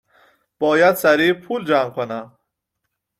.باید 0.59 0.95
سریع 0.95 1.33
پول 1.33 1.65
جمع 1.65 1.89
کنم 1.89 2.37